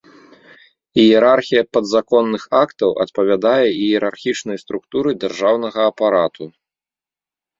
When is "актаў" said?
2.63-2.89